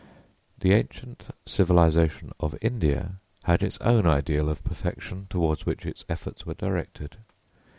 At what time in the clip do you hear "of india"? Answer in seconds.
2.39-3.19